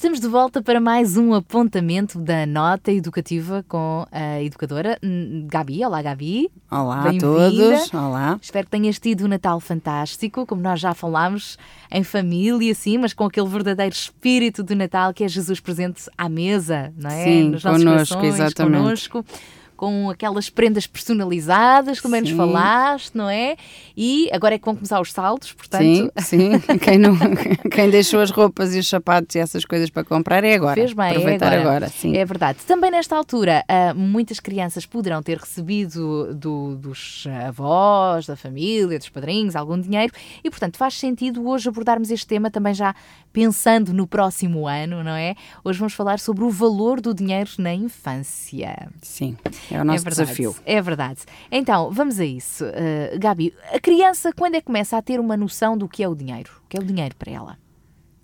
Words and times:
Estamos 0.00 0.18
de 0.18 0.28
volta 0.28 0.62
para 0.62 0.80
mais 0.80 1.18
um 1.18 1.34
apontamento 1.34 2.18
da 2.18 2.46
nota 2.46 2.90
educativa 2.90 3.62
com 3.68 4.06
a 4.10 4.42
educadora 4.42 4.98
hum, 5.04 5.46
Gabi. 5.46 5.84
Olá, 5.84 6.00
Gabi. 6.00 6.50
Olá 6.70 7.10
a 7.10 7.18
todos. 7.18 7.92
Olá. 7.92 8.38
Espero 8.40 8.64
que 8.64 8.70
tenhas 8.70 8.98
tido 8.98 9.26
um 9.26 9.28
Natal 9.28 9.60
fantástico, 9.60 10.46
como 10.46 10.62
nós 10.62 10.80
já 10.80 10.94
falámos, 10.94 11.58
em 11.90 12.02
família, 12.02 12.74
sim, 12.74 12.96
mas 12.96 13.12
com 13.12 13.24
aquele 13.26 13.46
verdadeiro 13.46 13.94
espírito 13.94 14.62
do 14.62 14.74
Natal 14.74 15.12
que 15.12 15.22
é 15.22 15.28
Jesus 15.28 15.60
presente 15.60 16.04
à 16.16 16.30
mesa, 16.30 16.94
não 16.96 17.10
é? 17.10 17.24
Sim, 17.24 17.50
Nos 17.50 17.62
nossos 17.62 17.84
connosco, 17.84 18.14
corações, 18.14 18.40
exatamente. 18.40 18.82
connosco, 18.82 19.24
com 19.80 20.10
aquelas 20.10 20.50
prendas 20.50 20.86
personalizadas, 20.86 22.02
também 22.02 22.20
nos 22.20 22.28
Sim. 22.28 22.36
falaste, 22.36 23.14
não 23.14 23.30
é? 23.30 23.56
E 23.96 24.28
agora 24.30 24.54
é 24.54 24.58
que 24.58 24.64
vão 24.66 24.74
começar 24.74 25.00
os 25.00 25.10
saldos, 25.10 25.54
portanto, 25.54 25.82
Sim, 25.82 26.10
sim. 26.18 26.50
Quem, 26.84 26.98
não, 26.98 27.16
quem 27.72 27.88
deixou 27.88 28.20
as 28.20 28.30
roupas 28.30 28.74
e 28.74 28.78
os 28.78 28.86
sapatos 28.86 29.34
e 29.36 29.38
essas 29.38 29.64
coisas 29.64 29.88
para 29.88 30.04
comprar 30.04 30.44
é 30.44 30.54
agora. 30.54 30.74
Fez 30.74 30.92
bem, 30.92 31.06
é 31.06 31.10
Aproveitar 31.12 31.46
agora. 31.54 31.68
agora. 31.70 31.88
sim. 31.88 32.14
É 32.14 32.22
verdade. 32.26 32.58
Também 32.66 32.90
nesta 32.90 33.16
altura, 33.16 33.64
ah, 33.66 33.94
muitas 33.94 34.38
crianças 34.38 34.84
poderão 34.84 35.22
ter 35.22 35.38
recebido 35.38 36.34
do- 36.34 36.76
dos 36.76 37.24
avós, 37.48 38.26
da 38.26 38.36
família, 38.36 38.98
dos 38.98 39.08
padrinhos, 39.08 39.56
algum 39.56 39.80
dinheiro 39.80 40.12
e, 40.44 40.50
portanto, 40.50 40.76
faz 40.76 40.92
sentido 40.98 41.48
hoje 41.48 41.70
abordarmos 41.70 42.10
este 42.10 42.26
tema 42.26 42.50
também 42.50 42.74
já 42.74 42.94
pensando 43.32 43.94
no 43.94 44.06
próximo 44.06 44.66
ano, 44.68 45.02
não 45.02 45.12
é? 45.12 45.34
Hoje 45.64 45.78
vamos 45.78 45.94
falar 45.94 46.18
sobre 46.18 46.44
o 46.44 46.50
valor 46.50 47.00
do 47.00 47.14
dinheiro 47.14 47.48
na 47.58 47.72
infância. 47.72 48.88
Sim, 49.00 49.36
é 49.70 49.80
o 49.80 49.84
nosso 49.84 50.00
é 50.00 50.10
verdade, 50.10 50.26
desafio. 50.28 50.56
É 50.64 50.80
verdade. 50.82 51.20
Então, 51.50 51.90
vamos 51.90 52.18
a 52.20 52.24
isso. 52.24 52.64
Ah, 52.64 53.16
Gabi, 53.18 53.54
a 53.72 53.78
criança, 53.80 54.32
quando 54.36 54.54
é 54.56 54.60
que 54.60 54.66
começa 54.66 54.96
a 54.96 55.02
ter 55.02 55.18
uma 55.20 55.36
noção 55.36 55.76
do 55.76 55.88
que 55.88 56.02
é 56.02 56.08
o 56.08 56.14
dinheiro? 56.14 56.50
O 56.64 56.68
que 56.68 56.76
é 56.76 56.80
o 56.80 56.84
dinheiro 56.84 57.14
para 57.16 57.30
ela? 57.32 57.58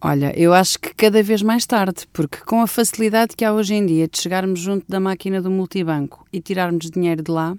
Olha, 0.00 0.32
eu 0.38 0.52
acho 0.52 0.78
que 0.78 0.94
cada 0.94 1.22
vez 1.22 1.40
mais 1.42 1.64
tarde, 1.66 2.06
porque 2.12 2.38
com 2.44 2.60
a 2.60 2.66
facilidade 2.66 3.34
que 3.34 3.44
há 3.44 3.52
hoje 3.52 3.74
em 3.74 3.84
dia 3.86 4.06
de 4.06 4.20
chegarmos 4.20 4.60
junto 4.60 4.84
da 4.88 5.00
máquina 5.00 5.40
do 5.40 5.50
multibanco 5.50 6.24
e 6.32 6.40
tirarmos 6.40 6.90
dinheiro 6.90 7.22
de 7.22 7.30
lá, 7.30 7.56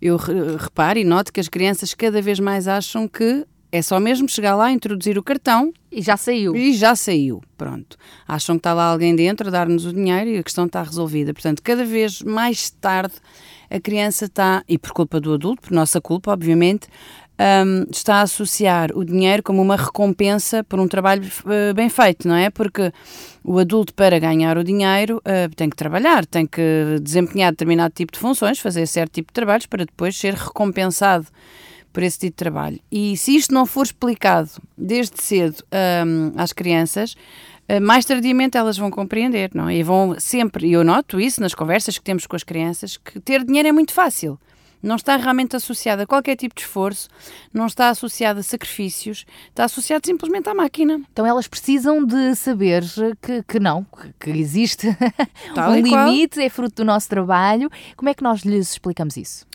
eu 0.00 0.16
re- 0.16 0.56
reparo 0.56 0.98
e 0.98 1.04
noto 1.04 1.32
que 1.32 1.40
as 1.40 1.48
crianças 1.48 1.92
cada 1.92 2.22
vez 2.22 2.38
mais 2.38 2.68
acham 2.68 3.08
que 3.08 3.44
é 3.76 3.82
só 3.82 3.98
mesmo 3.98 4.28
chegar 4.28 4.54
lá, 4.54 4.70
introduzir 4.70 5.18
o 5.18 5.22
cartão 5.22 5.72
E 5.90 6.00
já 6.00 6.16
saiu. 6.16 6.54
e 6.54 6.72
já 6.74 6.94
saiu. 6.94 7.42
Pronto. 7.56 7.96
Acham 8.26 8.54
que 8.54 8.60
está 8.60 8.72
lá 8.72 8.84
alguém 8.84 9.16
dentro 9.16 9.48
a 9.48 9.50
dar-nos 9.50 9.84
o 9.84 9.92
dinheiro 9.92 10.30
e 10.30 10.38
a 10.38 10.42
questão 10.44 10.66
está 10.66 10.80
resolvida. 10.80 11.34
Portanto, 11.34 11.60
cada 11.60 11.84
vez 11.84 12.22
mais 12.22 12.70
tarde 12.70 13.14
a 13.68 13.80
criança 13.80 14.26
está, 14.26 14.62
e 14.68 14.78
por 14.78 14.92
culpa 14.92 15.18
do 15.18 15.34
adulto, 15.34 15.62
por 15.62 15.72
nossa 15.72 16.00
culpa, 16.00 16.30
obviamente, 16.30 16.86
hum, 17.66 17.84
está 17.90 18.16
a 18.16 18.20
associar 18.22 18.90
o 18.94 19.04
dinheiro 19.04 19.42
como 19.42 19.60
uma 19.60 19.74
recompensa 19.74 20.62
por 20.62 20.78
um 20.78 20.86
trabalho 20.86 21.24
eh, 21.48 21.72
bem 21.72 21.88
feito, 21.88 22.28
não 22.28 22.36
é? 22.36 22.50
Porque 22.50 22.92
o 23.42 23.58
adulto, 23.58 23.92
para 23.92 24.20
ganhar 24.20 24.56
o 24.56 24.62
dinheiro, 24.62 25.20
eh, 25.24 25.48
tem 25.56 25.68
que 25.68 25.74
trabalhar, 25.74 26.24
tem 26.26 26.46
que 26.46 27.00
desempenhar 27.02 27.50
determinado 27.50 27.92
tipo 27.92 28.12
de 28.12 28.20
funções, 28.20 28.60
fazer 28.60 28.86
certo 28.86 29.14
tipo 29.14 29.32
de 29.32 29.34
trabalhos 29.34 29.66
para 29.66 29.84
depois 29.84 30.16
ser 30.16 30.34
recompensado 30.34 31.26
por 31.94 32.02
esse 32.02 32.18
tipo 32.18 32.32
de 32.32 32.36
trabalho. 32.36 32.80
E 32.90 33.16
se 33.16 33.34
isto 33.36 33.54
não 33.54 33.64
for 33.64 33.84
explicado 33.84 34.50
desde 34.76 35.22
cedo 35.22 35.62
hum, 36.04 36.32
às 36.36 36.52
crianças, 36.52 37.16
eh, 37.68 37.78
mais 37.78 38.04
tardiamente 38.04 38.58
elas 38.58 38.76
vão 38.76 38.90
compreender, 38.90 39.50
não 39.54 39.68
é? 39.68 39.76
E 39.76 39.82
vão 39.84 40.16
sempre, 40.18 40.66
e 40.66 40.72
eu 40.72 40.82
noto 40.82 41.20
isso 41.20 41.40
nas 41.40 41.54
conversas 41.54 41.96
que 41.96 42.04
temos 42.04 42.26
com 42.26 42.34
as 42.34 42.42
crianças, 42.42 42.96
que 42.96 43.20
ter 43.20 43.44
dinheiro 43.44 43.68
é 43.68 43.72
muito 43.72 43.94
fácil. 43.94 44.38
Não 44.82 44.96
está 44.96 45.16
realmente 45.16 45.54
associado 45.54 46.02
a 46.02 46.06
qualquer 46.06 46.36
tipo 46.36 46.54
de 46.54 46.62
esforço, 46.62 47.08
não 47.54 47.66
está 47.66 47.88
associado 47.88 48.40
a 48.40 48.42
sacrifícios, 48.42 49.24
está 49.48 49.64
associado 49.64 50.04
simplesmente 50.04 50.48
à 50.48 50.54
máquina. 50.54 51.00
Então 51.10 51.24
elas 51.24 51.46
precisam 51.46 52.04
de 52.04 52.34
saber 52.34 52.82
que, 53.22 53.42
que 53.44 53.60
não, 53.60 53.86
que, 54.20 54.30
existe 54.30 54.88
Tal 55.54 55.70
um 55.72 55.76
e 55.76 55.88
qual. 55.88 56.08
limite, 56.08 56.42
é 56.42 56.50
fruto 56.50 56.82
do 56.82 56.84
nosso 56.84 57.08
trabalho. 57.08 57.70
Como 57.96 58.10
é 58.10 58.14
que 58.14 58.22
nós 58.22 58.40
lhes 58.40 58.72
explicamos 58.72 59.16
isso? 59.16 59.46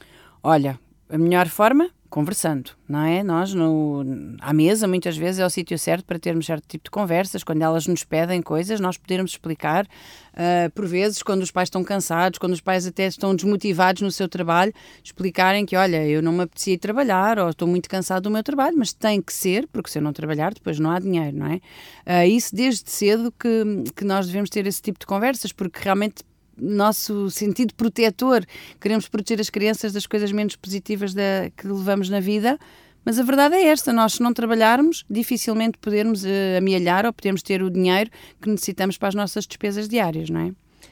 Olha, 0.42 0.80
a 1.10 1.18
melhor 1.18 1.48
forma, 1.48 1.92
conversando, 2.10 2.72
não 2.88 3.06
é? 3.06 3.24
Nós, 3.24 3.54
no, 3.54 4.04
à 4.42 4.52
mesa, 4.52 4.88
muitas 4.88 5.16
vezes 5.16 5.40
é 5.40 5.46
o 5.46 5.50
sítio 5.50 5.78
certo 5.78 6.06
para 6.06 6.18
termos 6.18 6.46
certo 6.46 6.68
tipo 6.68 6.86
de 6.86 6.92
conversas. 6.92 7.44
Quando 7.44 7.62
elas 7.62 7.86
nos 7.88 8.04
pedem 8.04 8.42
coisas, 8.42 8.80
nós 8.80 8.98
podermos 8.98 9.32
explicar. 9.32 9.88
ah, 10.34 10.70
por 10.74 10.88
vezes, 10.88 11.22
quando 11.22 11.42
os 11.42 11.52
pais 11.52 11.68
estão 11.68 11.84
cansados, 11.84 12.40
quando 12.40 12.54
os 12.54 12.62
pais 12.62 12.88
até 12.88 13.08
estão 13.08 13.36
desmotivados 13.36 14.02
no 14.02 14.12
seu 14.12 14.28
trabalho, 14.28 14.74
explicarem 15.04 15.66
que, 15.66 15.76
olha, 15.76 16.06
eu 16.08 16.22
não 16.22 16.32
me 16.32 16.44
apetecia 16.44 16.74
ir 16.74 16.78
trabalhar 16.80 17.38
ou 17.40 17.50
estou 17.50 17.68
muito 17.68 17.90
cansado 17.90 18.24
do 18.24 18.32
meu 18.32 18.44
trabalho, 18.44 18.76
mas 18.78 18.92
tem 18.92 19.22
que 19.22 19.34
ser, 19.34 19.68
porque 19.68 19.90
se 19.90 20.00
eu 20.00 20.02
não 20.02 20.14
trabalhar, 20.14 20.54
depois 20.54 20.80
não 20.80 20.92
há 20.92 21.00
dinheiro, 21.00 21.38
não 21.38 21.48
é? 21.48 21.62
Ah, 22.06 22.26
isso 22.26 22.56
desde 22.56 22.90
cedo 22.90 23.32
que, 23.32 23.92
que 23.96 24.04
nós 24.04 24.28
devemos 24.28 24.50
ter 24.50 24.66
esse 24.66 24.82
tipo 24.82 25.00
de 25.00 25.06
conversas, 25.06 25.52
porque 25.52 25.80
realmente 25.84 26.24
nosso 26.62 27.30
sentido 27.30 27.74
protetor, 27.74 28.46
queremos 28.80 29.08
proteger 29.08 29.40
as 29.42 29.50
crianças 29.50 29.94
das 29.94 30.06
coisas 30.06 30.32
menos 30.32 30.56
positivas 30.56 31.14
da- 31.14 31.50
que 31.56 31.68
levamos 31.68 32.10
na 32.10 32.20
vida, 32.20 32.58
mas 33.06 33.18
a 33.18 33.24
verdade 33.24 33.56
é 33.56 33.68
esta: 33.68 33.94
nós, 33.94 34.14
se 34.14 34.22
não 34.22 34.34
trabalharmos, 34.34 35.06
dificilmente 35.10 35.78
podermos 35.78 36.24
eh, 36.26 36.58
amealhar 36.58 37.06
ou 37.06 37.14
podemos 37.14 37.42
ter 37.42 37.62
o 37.64 37.70
dinheiro 37.70 38.10
que 38.42 38.50
necessitamos 38.50 38.98
para 38.98 39.10
as 39.10 39.16
nossas 39.16 39.46
despesas 39.48 39.88
diárias, 39.88 40.30
não 40.30 40.40
é? 40.42 40.52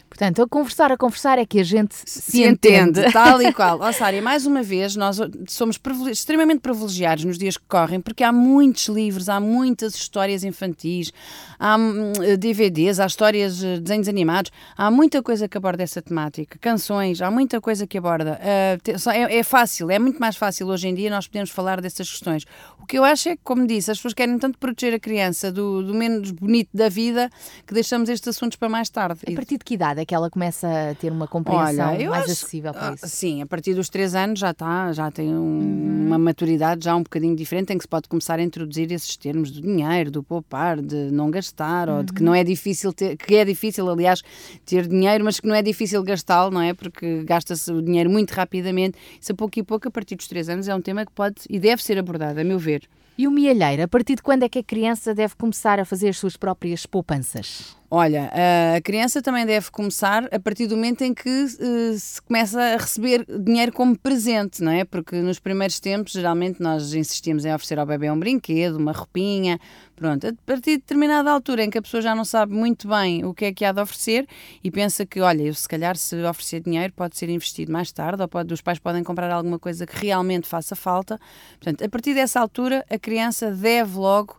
Portanto, 0.09 0.41
a 0.41 0.47
conversar, 0.47 0.91
a 0.91 0.97
conversar 0.97 1.37
é 1.37 1.45
que 1.45 1.59
a 1.59 1.63
gente 1.63 1.93
se, 1.93 2.43
entende. 2.43 3.01
tal 3.13 3.41
e 3.41 3.53
qual. 3.53 3.79
Ó 3.81 3.91
Sária, 3.91 4.21
mais 4.21 4.45
uma 4.45 4.63
vez, 4.63 4.95
nós 4.95 5.19
somos 5.47 5.77
privile- 5.77 6.11
extremamente 6.11 6.59
privilegiados 6.59 7.23
nos 7.25 7.37
dias 7.37 7.57
que 7.57 7.65
correm, 7.67 7.99
porque 7.99 8.23
há 8.23 8.31
muitos 8.31 8.87
livros, 8.87 9.29
há 9.29 9.39
muitas 9.39 9.95
histórias 9.95 10.43
infantis, 10.43 11.11
há 11.59 11.75
hum, 11.77 12.13
DVDs, 12.39 12.99
há 12.99 13.05
histórias, 13.05 13.59
desenhos 13.59 14.07
animados, 14.07 14.51
há 14.77 14.89
muita 14.89 15.21
coisa 15.21 15.47
que 15.47 15.57
aborda 15.57 15.83
essa 15.83 16.01
temática, 16.01 16.57
canções, 16.59 17.21
há 17.21 17.29
muita 17.29 17.59
coisa 17.59 17.85
que 17.85 17.97
aborda. 17.97 18.39
Ah, 18.41 18.77
é, 19.13 19.37
é 19.39 19.43
fácil, 19.43 19.91
é 19.91 19.99
muito 19.99 20.19
mais 20.19 20.35
fácil 20.35 20.67
hoje 20.67 20.87
em 20.87 20.95
dia 20.95 21.09
nós 21.09 21.27
podemos 21.27 21.49
falar 21.49 21.81
dessas 21.81 22.09
questões. 22.09 22.45
O 22.81 22.85
que 22.85 22.97
eu 22.97 23.03
acho 23.03 23.29
é 23.29 23.35
que, 23.35 23.41
como 23.43 23.67
disse, 23.67 23.91
as 23.91 23.97
pessoas 23.97 24.13
querem 24.13 24.37
tanto 24.39 24.57
proteger 24.57 24.93
a 24.93 24.99
criança 24.99 25.51
do, 25.51 25.83
do 25.83 25.93
menos 25.93 26.31
bonito 26.31 26.69
da 26.73 26.87
vida 26.87 27.29
que 27.65 27.73
deixamos 27.73 28.07
estes 28.09 28.29
assuntos 28.29 28.55
para 28.55 28.69
mais 28.69 28.89
tarde. 28.89 29.19
A 29.27 29.31
partir 29.35 29.57
de 29.57 29.65
que 29.65 29.73
idade 29.73 29.96
é 30.01 30.05
que 30.05 30.13
ela 30.15 30.29
começa 30.29 30.67
a 30.91 30.95
ter 30.95 31.11
uma 31.11 31.27
compreensão 31.27 31.93
Olha, 31.93 32.09
mais 32.09 32.23
acho- 32.23 32.31
acessível 32.33 32.73
para 32.73 32.89
ah, 32.89 32.93
isso? 32.93 33.07
Sim, 33.07 33.41
a 33.41 33.45
partir 33.45 33.73
dos 33.73 33.89
3 33.89 34.15
anos 34.15 34.39
já 34.39 34.51
está, 34.51 34.91
já 34.93 35.09
tem 35.11 35.27
um- 35.29 35.37
Uhum. 35.59 36.05
uma 36.07 36.17
maturidade 36.17 36.83
já 36.85 36.95
um 36.95 37.03
bocadinho 37.03 37.35
diferente 37.35 37.73
em 37.73 37.77
que 37.77 37.83
se 37.83 37.87
pode 37.87 38.07
começar 38.07 38.39
a 38.39 38.43
introduzir 38.43 38.91
esses 38.91 39.15
termos 39.17 39.51
do 39.51 39.61
dinheiro, 39.61 40.09
do 40.11 40.23
poupar, 40.23 40.81
de 40.81 41.11
não 41.11 41.29
gastar, 41.31 41.89
ou 41.89 42.03
de 42.03 42.13
que 42.13 42.23
não 42.23 42.31
Uhum. 42.31 42.37
é 42.37 42.43
difícil 42.43 42.93
ter, 42.93 43.17
que 43.17 43.35
é 43.35 43.43
difícil, 43.45 43.89
aliás, 43.89 44.21
ter 44.65 44.87
dinheiro, 44.87 45.23
mas 45.25 45.39
que 45.39 45.47
não 45.47 45.55
é 45.55 45.61
difícil 45.61 46.01
gastá-lo, 46.03 46.51
não 46.51 46.61
é? 46.61 46.73
Porque 46.73 47.23
gasta-se 47.23 47.71
o 47.71 47.81
dinheiro 47.81 48.09
muito 48.09 48.31
rapidamente. 48.31 48.97
Isso 49.19 49.31
a 49.31 49.35
pouco 49.35 49.59
e 49.59 49.63
pouco, 49.63 49.87
a 49.87 49.91
partir 49.91 50.15
dos 50.15 50.27
3 50.27 50.47
anos, 50.49 50.67
é 50.67 50.75
um 50.75 50.81
tema 50.81 51.05
que 51.05 51.11
pode 51.11 51.35
e 51.49 51.59
deve 51.59 51.83
ser 51.83 51.97
abordado, 51.97 52.39
a 52.39 52.43
meu 52.43 52.57
ver. 52.59 52.83
E 53.17 53.27
o 53.27 53.31
mielheiro, 53.31 53.81
a 53.81 53.87
partir 53.87 54.15
de 54.15 54.21
quando 54.21 54.43
é 54.43 54.49
que 54.49 54.59
a 54.59 54.63
criança 54.63 55.11
deve 55.11 55.35
começar 55.35 55.79
a 55.79 55.85
fazer 55.85 56.09
as 56.09 56.17
suas 56.19 56.37
próprias 56.37 56.85
poupanças? 56.85 57.75
Olha, 57.89 58.29
a 58.75 58.81
criança 58.81 59.23
também 59.23 59.43
deve 59.43 59.71
começar 59.71 60.27
a 60.31 60.39
partir 60.39 60.67
do 60.67 60.75
momento 60.75 61.03
em 61.03 61.13
que 61.13 61.29
eh, 61.29 61.97
se 61.97 62.21
começa 62.21 62.61
a 62.61 62.77
receber 62.77 63.25
dinheiro 63.39 63.71
como 63.71 63.97
presente, 63.97 64.61
não 64.61 64.71
é? 64.71 64.83
Porque 64.83 65.15
nos 65.15 65.39
primeiros 65.39 65.79
tempos, 65.79 66.11
geralmente, 66.11 66.61
nós 66.61 66.93
insistimos 66.93 67.43
em 67.43 67.53
oferecer 67.53 67.79
ao 67.79 67.85
bebê 67.87 68.11
um 68.11 68.19
brinquedo, 68.19 68.75
uma 68.75 68.91
roupinha, 68.91 69.57
pronto. 69.97 70.27
A 70.27 70.33
partir 70.45 70.71
de 70.71 70.77
determinada 70.77 71.29
altura 71.31 71.63
em 71.63 71.69
que 71.69 71.77
a 71.77 71.81
pessoa 71.81 72.01
já 72.01 72.15
não 72.15 72.23
sabe 72.23 72.53
muito 72.53 72.87
bem 72.87 73.25
o 73.25 73.33
que 73.33 73.45
é 73.45 73.53
que 73.53 73.65
há 73.65 73.71
de 73.71 73.81
oferecer 73.81 74.27
e 74.63 74.69
pensa 74.69 75.05
que, 75.05 75.19
olha, 75.19 75.41
eu 75.41 75.53
se 75.53 75.67
calhar 75.67 75.97
se 75.97 76.15
oferecer 76.23 76.61
dinheiro 76.61 76.93
pode 76.93 77.17
ser 77.17 77.29
investido 77.29 77.71
mais 77.71 77.91
tarde 77.91 78.21
ou 78.21 78.27
pode, 78.27 78.53
os 78.53 78.61
pais 78.61 78.79
podem 78.79 79.03
comprar 79.03 79.31
alguma 79.31 79.57
coisa 79.57 79.85
que 79.85 80.05
realmente 80.05 80.47
faça 80.47 80.75
falta. 80.75 81.19
Portanto, 81.59 81.83
a 81.83 81.89
partir 81.89 82.13
dessa 82.13 82.39
altura, 82.39 82.85
a 82.89 82.99
criança 82.99 83.51
deve 83.51 83.97
logo 83.97 84.37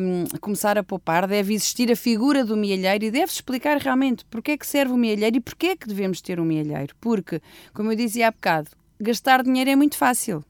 hum, 0.00 0.24
começar 0.40 0.76
a 0.76 0.82
poupar, 0.82 1.28
deve 1.28 1.54
existir 1.54 1.90
a 1.92 1.96
figura 1.96 2.44
do 2.44 2.56
mielheiro 2.56 3.04
e 3.04 3.10
deve-se 3.10 3.36
explicar 3.36 3.78
realmente 3.78 4.24
porque 4.24 4.50
é 4.50 4.56
que 4.58 4.66
serve 4.66 4.92
o 4.92 4.96
mielheiro 4.96 5.36
e 5.36 5.40
porque 5.40 5.68
é 5.68 5.76
que 5.76 5.86
devemos 5.86 6.20
ter 6.20 6.40
um 6.40 6.44
mielheiro. 6.44 6.94
Porque, 7.00 7.40
como 7.72 7.92
eu 7.92 7.96
dizia 7.96 8.28
há 8.28 8.30
bocado, 8.32 8.70
gastar 9.00 9.44
dinheiro 9.44 9.70
é 9.70 9.76
muito 9.76 9.96
fácil. 9.96 10.44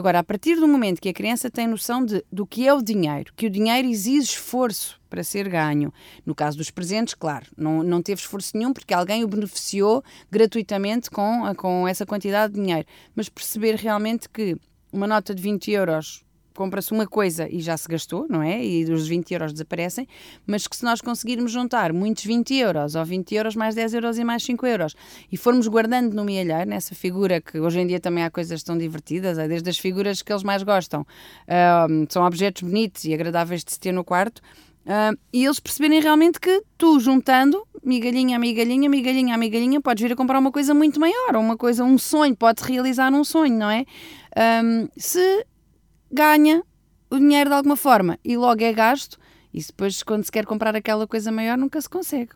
Agora, 0.00 0.20
a 0.20 0.24
partir 0.24 0.54
do 0.54 0.66
momento 0.66 0.98
que 0.98 1.10
a 1.10 1.12
criança 1.12 1.50
tem 1.50 1.66
noção 1.66 2.02
de, 2.02 2.24
do 2.32 2.46
que 2.46 2.66
é 2.66 2.72
o 2.72 2.80
dinheiro, 2.80 3.34
que 3.36 3.44
o 3.44 3.50
dinheiro 3.50 3.86
exige 3.86 4.30
esforço 4.30 4.98
para 5.10 5.22
ser 5.22 5.46
ganho. 5.46 5.92
No 6.24 6.34
caso 6.34 6.56
dos 6.56 6.70
presentes, 6.70 7.12
claro, 7.12 7.44
não, 7.54 7.82
não 7.82 8.00
teve 8.00 8.18
esforço 8.22 8.56
nenhum 8.56 8.72
porque 8.72 8.94
alguém 8.94 9.22
o 9.22 9.28
beneficiou 9.28 10.02
gratuitamente 10.30 11.10
com, 11.10 11.42
com 11.54 11.86
essa 11.86 12.06
quantidade 12.06 12.54
de 12.54 12.60
dinheiro. 12.62 12.88
Mas 13.14 13.28
perceber 13.28 13.74
realmente 13.74 14.26
que 14.26 14.56
uma 14.90 15.06
nota 15.06 15.34
de 15.34 15.42
20 15.42 15.70
euros 15.70 16.24
compra-se 16.60 16.92
uma 16.92 17.06
coisa 17.06 17.48
e 17.50 17.58
já 17.58 17.74
se 17.74 17.88
gastou, 17.88 18.26
não 18.28 18.42
é? 18.42 18.62
E 18.62 18.84
os 18.92 19.08
20 19.08 19.32
euros 19.32 19.50
desaparecem, 19.50 20.06
mas 20.46 20.66
que 20.68 20.76
se 20.76 20.84
nós 20.84 21.00
conseguirmos 21.00 21.50
juntar 21.50 21.90
muitos 21.90 22.22
20 22.22 22.54
euros, 22.54 22.94
ou 22.94 23.02
20 23.02 23.34
euros 23.34 23.56
mais 23.56 23.74
10 23.74 23.94
euros 23.94 24.18
e 24.18 24.24
mais 24.24 24.42
5 24.42 24.66
euros, 24.66 24.94
e 25.32 25.38
formos 25.38 25.66
guardando 25.66 26.12
no 26.12 26.22
mielheiro, 26.22 26.68
nessa 26.68 26.94
figura 26.94 27.40
que 27.40 27.58
hoje 27.58 27.80
em 27.80 27.86
dia 27.86 27.98
também 27.98 28.24
há 28.24 28.30
coisas 28.30 28.62
tão 28.62 28.76
divertidas, 28.76 29.38
é 29.38 29.48
desde 29.48 29.70
as 29.70 29.78
figuras 29.78 30.20
que 30.20 30.30
eles 30.30 30.42
mais 30.42 30.62
gostam, 30.62 31.00
uh, 31.00 32.06
são 32.10 32.26
objetos 32.26 32.60
bonitos 32.60 33.04
e 33.04 33.14
agradáveis 33.14 33.64
de 33.64 33.72
se 33.72 33.80
ter 33.80 33.92
no 33.92 34.04
quarto, 34.04 34.42
Uh, 34.82 35.14
e 35.30 35.44
eles 35.44 35.60
perceberem 35.60 36.00
realmente 36.00 36.40
que 36.40 36.62
tu 36.78 36.98
juntando 36.98 37.62
migalhinha 37.84 38.38
migalhinha, 38.38 38.88
migalhinha 38.88 39.36
migalhinha, 39.36 39.80
podes 39.80 40.02
vir 40.02 40.12
a 40.12 40.16
comprar 40.16 40.38
uma 40.38 40.50
coisa 40.50 40.72
muito 40.72 40.98
maior, 40.98 41.36
ou 41.36 41.42
uma 41.42 41.56
coisa, 41.56 41.84
um 41.84 41.98
sonho, 41.98 42.34
podes 42.34 42.64
realizar 42.64 43.12
um 43.12 43.22
sonho, 43.22 43.56
não 43.56 43.70
é? 43.70 43.84
Um, 44.64 44.88
se 44.96 45.46
ganha 46.10 46.62
o 47.10 47.18
dinheiro 47.18 47.50
de 47.50 47.56
alguma 47.56 47.76
forma 47.76 48.18
e 48.24 48.36
logo 48.36 48.62
é 48.62 48.72
gasto, 48.72 49.18
e 49.52 49.60
depois, 49.62 50.02
quando 50.02 50.24
se 50.24 50.30
quer 50.30 50.46
comprar 50.46 50.76
aquela 50.76 51.06
coisa 51.06 51.32
maior, 51.32 51.58
nunca 51.58 51.80
se 51.80 51.88
consegue. 51.88 52.32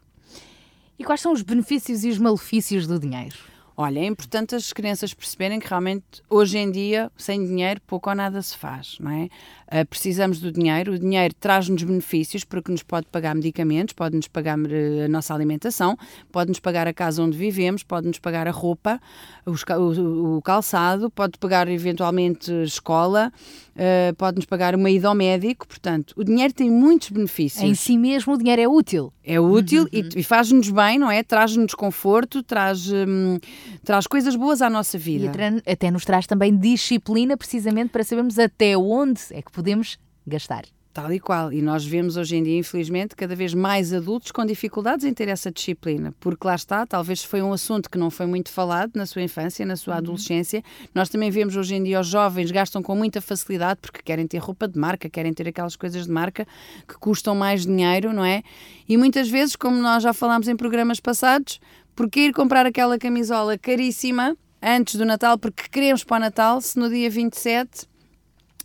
E 0.98 1.04
quais 1.04 1.20
são 1.20 1.32
os 1.32 1.42
benefícios 1.42 2.04
e 2.04 2.08
os 2.08 2.18
malefícios 2.18 2.86
do 2.86 2.98
dinheiro? 2.98 3.36
Olha, 3.76 3.98
é 3.98 4.06
importante 4.06 4.54
as 4.54 4.72
crianças 4.72 5.12
perceberem 5.12 5.58
que 5.58 5.68
realmente 5.68 6.22
hoje 6.30 6.58
em 6.58 6.70
dia, 6.70 7.10
sem 7.16 7.44
dinheiro, 7.44 7.80
pouco 7.84 8.08
ou 8.08 8.14
nada 8.14 8.40
se 8.40 8.56
faz, 8.56 8.96
não 9.00 9.10
é? 9.10 9.24
Uh, 9.24 9.84
precisamos 9.90 10.38
do 10.38 10.52
dinheiro, 10.52 10.92
o 10.92 10.98
dinheiro 10.98 11.34
traz-nos 11.34 11.82
benefícios 11.82 12.44
porque 12.44 12.70
nos 12.70 12.84
pode 12.84 13.06
pagar 13.06 13.34
medicamentos, 13.34 13.92
pode-nos 13.92 14.28
pagar 14.28 14.56
uh, 14.56 15.04
a 15.06 15.08
nossa 15.08 15.34
alimentação, 15.34 15.98
pode-nos 16.30 16.60
pagar 16.60 16.86
a 16.86 16.92
casa 16.92 17.20
onde 17.20 17.36
vivemos, 17.36 17.82
pode-nos 17.82 18.20
pagar 18.20 18.46
a 18.46 18.52
roupa, 18.52 19.00
os, 19.44 19.64
o, 19.64 20.36
o, 20.36 20.42
calçado, 20.42 21.10
pode 21.10 21.36
pagar 21.38 21.66
eventualmente 21.66 22.52
escola, 22.62 23.32
uh, 23.70 24.14
pode-nos 24.14 24.46
pagar 24.46 24.76
uma 24.76 24.88
ida 24.88 25.08
ao 25.08 25.14
médico, 25.16 25.66
portanto, 25.66 26.14
o 26.16 26.22
dinheiro 26.22 26.54
tem 26.54 26.70
muitos 26.70 27.10
benefícios. 27.10 27.64
Em 27.64 27.74
si 27.74 27.98
mesmo 27.98 28.34
o 28.34 28.38
dinheiro 28.38 28.62
é 28.62 28.68
útil. 28.68 29.12
É 29.26 29.40
útil 29.40 29.84
uhum. 29.84 29.88
e, 29.90 30.20
e 30.20 30.22
faz-nos 30.22 30.68
bem, 30.68 30.98
não 30.98 31.10
é? 31.10 31.22
Traz-nos 31.22 31.74
conforto, 31.74 32.42
traz, 32.42 32.90
hum, 32.92 33.38
traz 33.82 34.06
coisas 34.06 34.36
boas 34.36 34.60
à 34.60 34.68
nossa 34.68 34.98
vida. 34.98 35.24
E 35.66 35.72
até 35.72 35.90
nos 35.90 36.04
traz 36.04 36.26
também 36.26 36.54
disciplina, 36.54 37.36
precisamente 37.36 37.90
para 37.90 38.04
sabermos 38.04 38.38
até 38.38 38.76
onde 38.76 39.22
é 39.30 39.40
que 39.40 39.50
podemos 39.50 39.98
gastar. 40.26 40.64
Tal 40.94 41.12
e 41.12 41.18
qual. 41.18 41.52
E 41.52 41.60
nós 41.60 41.84
vemos 41.84 42.16
hoje 42.16 42.36
em 42.36 42.42
dia, 42.44 42.56
infelizmente, 42.56 43.16
cada 43.16 43.34
vez 43.34 43.52
mais 43.52 43.92
adultos 43.92 44.30
com 44.30 44.46
dificuldades 44.46 45.04
em 45.04 45.12
ter 45.12 45.26
essa 45.26 45.50
disciplina. 45.50 46.14
Porque 46.20 46.46
lá 46.46 46.54
está, 46.54 46.86
talvez 46.86 47.24
foi 47.24 47.42
um 47.42 47.52
assunto 47.52 47.90
que 47.90 47.98
não 47.98 48.12
foi 48.12 48.26
muito 48.26 48.48
falado 48.48 48.92
na 48.94 49.04
sua 49.04 49.20
infância, 49.20 49.66
na 49.66 49.74
sua 49.74 49.94
uhum. 49.94 49.98
adolescência. 49.98 50.62
Nós 50.94 51.08
também 51.08 51.32
vemos 51.32 51.56
hoje 51.56 51.74
em 51.74 51.82
dia 51.82 51.98
os 51.98 52.06
jovens 52.06 52.52
gastam 52.52 52.80
com 52.80 52.94
muita 52.94 53.20
facilidade 53.20 53.80
porque 53.82 54.02
querem 54.04 54.24
ter 54.24 54.38
roupa 54.38 54.68
de 54.68 54.78
marca, 54.78 55.10
querem 55.10 55.32
ter 55.32 55.48
aquelas 55.48 55.74
coisas 55.74 56.06
de 56.06 56.12
marca 56.12 56.46
que 56.86 56.94
custam 56.94 57.34
mais 57.34 57.66
dinheiro, 57.66 58.12
não 58.12 58.24
é? 58.24 58.44
E 58.88 58.96
muitas 58.96 59.28
vezes, 59.28 59.56
como 59.56 59.76
nós 59.76 60.00
já 60.00 60.12
falámos 60.12 60.46
em 60.46 60.54
programas 60.54 61.00
passados, 61.00 61.58
porque 61.96 62.20
ir 62.20 62.32
comprar 62.32 62.66
aquela 62.66 63.00
camisola 63.00 63.58
caríssima 63.58 64.36
antes 64.62 64.94
do 64.94 65.04
Natal, 65.04 65.36
porque 65.38 65.64
queremos 65.68 66.04
para 66.04 66.18
o 66.18 66.20
Natal, 66.20 66.60
se 66.60 66.78
no 66.78 66.88
dia 66.88 67.10
27 67.10 67.92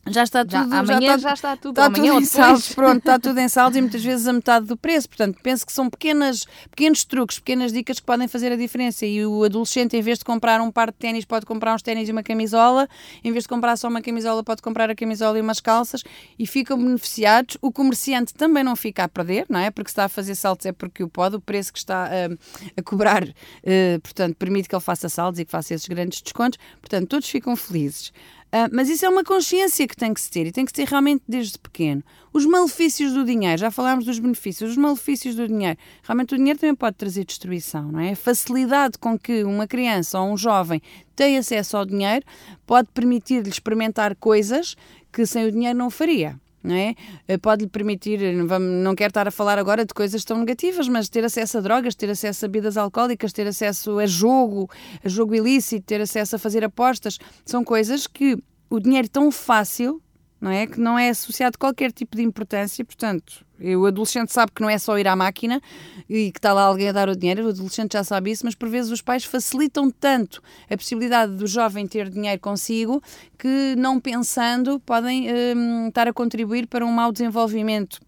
já 0.08 0.24
está 0.24 0.44
tudo. 0.44 0.52
Já, 0.52 0.80
amanhã 0.80 1.10
já 1.10 1.16
está, 1.16 1.18
já 1.18 1.34
está 1.34 1.58
tudo. 1.58 1.72
Está 1.72 1.86
amanhã 1.86 2.14
tudo 2.14 2.22
em 2.22 2.26
saldos, 2.26 2.74
pronto, 2.74 2.98
está 2.98 3.20
tudo 3.20 3.38
em 3.40 3.48
saldos 3.48 3.78
e 3.78 3.82
muitas 3.82 4.04
vezes 4.04 4.28
a 4.28 4.34
metade 4.34 4.66
do 4.66 4.78
preço. 4.78 5.08
Portanto, 5.08 5.38
penso 5.44 5.66
que 5.66 5.72
são 5.72 5.90
pequenas, 5.90 6.46
pequenos 6.70 7.04
truques, 7.04 7.40
pequenas 7.40 7.72
dicas 7.72 8.00
que 8.00 8.06
podem 8.06 8.28
fazer 8.28 8.52
a 8.52 8.56
diferença. 8.56 9.06
E 9.06 9.26
o 9.26 9.44
adolescente, 9.44 9.96
em 9.96 10.02
vez 10.02 10.20
de 10.20 10.26
comprar 10.26 10.62
um 10.62 10.72
par 10.72 10.92
de 10.92 10.98
ténis, 10.98 11.26
pode 11.26 11.46
comprar 11.46 11.76
uns 11.76 11.82
ténis 11.82 12.10
e 12.10 12.12
uma 12.12 12.24
camisola. 12.24 12.88
Em 13.24 13.32
vez 13.32 13.44
de 13.44 13.50
comprar 13.50 13.78
só 13.78 13.88
uma 13.88 14.02
camisola, 14.02 14.44
pode 14.44 14.62
comprar 14.62 14.90
a 14.90 14.96
camisola 14.96 15.38
e 15.38 15.42
umas 15.42 15.60
calças 15.60 16.04
e 16.38 16.48
ficam 16.48 16.78
beneficiados. 16.78 17.58
O 17.62 17.72
comerciante 17.72 18.34
também 18.34 18.64
não 18.64 18.76
fica 18.76 19.04
a 19.04 19.08
perder, 19.08 19.46
não 19.50 19.60
é? 19.60 19.70
Porque 19.70 19.92
está 19.92 20.06
a 20.06 20.10
fazer 20.10 20.36
saltos 20.36 20.66
é 20.66 20.72
porque 20.72 21.04
o 21.04 21.10
pode. 21.10 21.36
O 21.36 21.42
preço 21.42 21.72
que 21.72 21.80
está 21.80 22.10
uh, 22.10 22.38
a 22.76 22.82
cobrar, 22.82 23.24
uh, 23.24 24.00
portanto, 24.02 24.36
permite 24.36 24.68
que 24.68 24.76
ele 24.76 24.82
faça 24.82 25.08
saltos 25.10 25.40
e 25.40 25.46
que 25.46 25.52
faça 25.52 25.74
esses 25.74 25.88
grandes 25.88 26.22
descontos. 26.22 26.58
Portanto, 26.82 27.08
todos 27.08 27.30
ficam 27.30 27.56
felizes. 27.56 28.12
Uh, 28.52 28.68
mas 28.72 28.90
isso 28.90 29.06
é 29.06 29.10
uma 29.10 29.24
consciência 29.24 29.88
que 29.88 29.96
tem 29.96 30.12
que 30.12 30.20
se 30.20 30.32
ter 30.32 30.48
e 30.48 30.52
tem 30.52 30.66
que 30.66 30.72
se 30.72 30.76
ter 30.76 30.88
realmente 30.88 31.24
desde 31.28 31.58
pequeno. 31.60 32.04
Os 32.34 32.48
malefícios 32.48 33.14
do 33.14 33.24
dinheiro, 33.24 33.60
já 33.60 33.70
falámos 33.70 34.06
dos 34.06 34.18
benefícios, 34.18 34.72
os 34.72 34.78
malefícios 34.78 35.36
do 35.36 35.48
dinheiro. 35.48 35.78
Realmente 36.02 36.34
o 36.34 36.38
dinheiro 36.38 36.60
também 36.60 36.76
pode 36.76 36.98
trazer 36.98 37.26
destruição, 37.26 37.92
não 37.92 38.00
é? 38.00 38.12
A 38.12 38.16
facilidade 38.16 38.98
com 38.98 39.18
que 39.20 39.44
uma 39.44 39.68
criança 39.68 40.20
ou 40.20 40.32
um 40.32 40.38
jovem 40.38 40.82
tem 41.16 41.38
acesso 41.38 41.78
ao 41.78 41.86
dinheiro 41.86 42.26
pode 42.66 42.90
permitir-lhe 42.92 43.50
experimentar 43.50 44.16
coisas 44.16 44.76
que 45.14 45.26
sem 45.28 45.46
o 45.46 45.52
dinheiro 45.52 45.78
não 45.78 45.92
faria 45.92 46.40
não 46.64 46.76
é? 46.76 46.96
Eh, 47.28 47.38
pode-lhe 47.38 47.70
permitir, 47.70 48.20
não 48.34 48.96
quero 48.96 49.10
estar 49.10 49.28
a 49.28 49.32
falar 49.32 49.58
agora 49.58 49.86
de 49.86 49.94
coisas 49.94 50.24
tão 50.24 50.38
negativas, 50.38 50.88
mas 50.88 51.10
ter 51.10 51.24
acesso 51.24 51.58
a 51.58 51.62
drogas, 51.62 51.96
ter 51.96 52.10
acesso 52.10 52.46
a 52.46 52.48
bebidas 52.48 52.78
alcoólicas, 52.78 53.32
ter 53.34 53.48
acesso 53.48 54.00
a 54.00 54.06
jogo, 54.06 54.70
a 55.04 55.10
jogo 55.10 55.36
ilícito, 55.36 55.86
ter 55.86 56.02
acesso 56.02 56.36
a 56.36 56.40
fazer 56.40 56.64
apostas, 56.64 57.18
são 57.46 57.64
coisas 57.64 58.08
que 58.08 58.38
o 58.70 58.80
dinheiro 58.80 59.10
tão 59.10 59.32
fácil 59.32 60.02
não 60.40 60.52
é? 60.52 60.66
Que 60.66 60.80
não 60.80 60.98
é 60.98 61.10
associado 61.10 61.58
qualquer 61.58 61.92
tipo 61.92 62.16
de 62.16 62.24
importância, 62.24 62.84
portanto, 62.86 63.46
o 63.60 63.86
adolescente 63.86 64.32
sabe 64.32 64.52
que 64.54 64.62
não 64.62 64.70
é 64.70 64.78
só 64.78 64.98
ir 64.98 65.08
à 65.08 65.16
máquina 65.16 65.62
e 66.10 66.32
que 66.32 66.40
está 66.40 66.54
lá 66.54 66.64
alguém 66.64 66.90
a 66.90 66.92
dar 66.92 67.10
o 67.10 67.16
dinheiro, 67.16 67.46
o 67.46 67.50
adolescente 67.50 67.94
já 67.94 68.04
sabe 68.04 68.32
isso, 68.32 68.46
mas 68.46 68.56
por 68.56 68.70
vezes 68.70 68.92
os 68.92 69.02
pais 69.02 69.26
facilitam 69.26 69.92
tanto 69.92 70.42
a 70.70 70.78
possibilidade 70.78 71.34
do 71.34 71.46
jovem 71.46 71.86
ter 71.86 72.10
dinheiro 72.10 72.40
consigo 72.40 73.04
que, 73.38 73.76
não 73.78 74.00
pensando, 74.00 74.80
podem 74.80 75.28
hum, 75.56 75.88
estar 75.90 76.08
a 76.08 76.14
contribuir 76.14 76.68
para 76.68 76.86
um 76.86 76.92
mau 76.92 77.12
desenvolvimento 77.12 78.00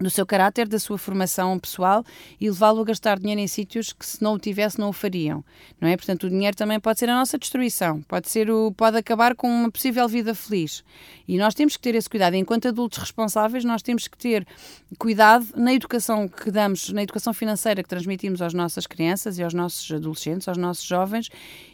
do 0.00 0.10
seu 0.10 0.26
caráter, 0.26 0.66
da 0.66 0.78
sua 0.78 0.98
formação 0.98 1.58
pessoal 1.58 2.04
e 2.40 2.50
levá-lo 2.50 2.80
a 2.80 2.84
gastar 2.84 3.18
dinheiro 3.18 3.40
em 3.40 3.46
sítios 3.46 3.92
que 3.92 4.04
se 4.04 4.22
não 4.22 4.34
o 4.34 4.38
tivesse 4.38 4.78
não 4.78 4.88
o 4.88 4.92
fariam, 4.92 5.44
não 5.80 5.88
é? 5.88 5.96
Portanto, 5.96 6.24
o 6.24 6.30
dinheiro 6.30 6.56
também 6.56 6.80
pode 6.80 6.98
ser 6.98 7.08
a 7.08 7.14
nossa 7.14 7.38
destruição, 7.38 8.02
pode 8.02 8.28
ser 8.28 8.50
o 8.50 8.72
pode 8.72 8.96
acabar 8.96 9.36
com 9.36 9.48
uma 9.48 9.70
possível 9.70 10.08
vida 10.08 10.34
feliz. 10.34 10.82
E 11.28 11.38
nós 11.38 11.54
temos 11.54 11.76
que 11.76 11.82
ter 11.82 11.94
esse 11.94 12.10
cuidado, 12.10 12.34
enquanto 12.34 12.68
adultos 12.68 12.98
responsáveis, 12.98 13.64
nós 13.64 13.82
temos 13.82 14.08
que 14.08 14.18
ter 14.18 14.46
cuidado 14.98 15.46
na 15.56 15.72
educação 15.72 16.28
que 16.28 16.50
damos, 16.50 16.90
na 16.90 17.02
educação 17.02 17.32
financeira 17.32 17.82
que 17.82 17.88
transmitimos 17.88 18.42
às 18.42 18.52
nossas 18.52 18.86
crianças 18.86 19.38
e 19.38 19.42
aos 19.42 19.54
nossos 19.54 19.90
adolescentes, 19.90 20.48
aos 20.48 20.58
nossos 20.58 20.84
jovens 20.84 21.30